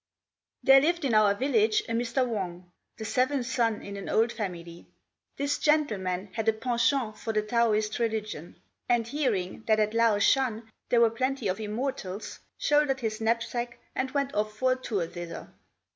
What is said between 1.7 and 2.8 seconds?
a Mr. Wang,